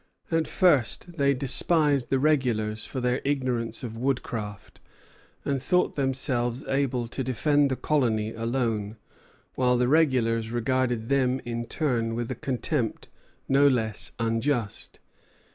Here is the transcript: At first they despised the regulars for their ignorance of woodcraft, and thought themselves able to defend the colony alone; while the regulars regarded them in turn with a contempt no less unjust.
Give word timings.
At 0.31 0.47
first 0.47 1.17
they 1.19 1.35
despised 1.35 2.09
the 2.09 2.17
regulars 2.17 2.87
for 2.87 2.99
their 2.99 3.21
ignorance 3.23 3.83
of 3.83 3.95
woodcraft, 3.99 4.79
and 5.45 5.61
thought 5.61 5.95
themselves 5.95 6.63
able 6.63 7.07
to 7.09 7.23
defend 7.23 7.69
the 7.69 7.75
colony 7.75 8.33
alone; 8.33 8.97
while 9.53 9.77
the 9.77 9.87
regulars 9.87 10.49
regarded 10.51 11.09
them 11.09 11.39
in 11.45 11.65
turn 11.65 12.15
with 12.15 12.31
a 12.31 12.35
contempt 12.35 13.09
no 13.47 13.67
less 13.67 14.13
unjust. 14.17 14.99